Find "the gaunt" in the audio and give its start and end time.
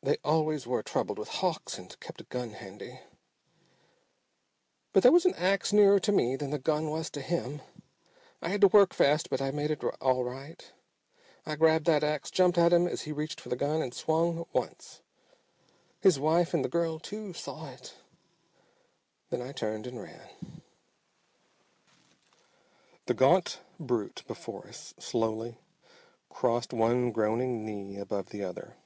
23.06-23.58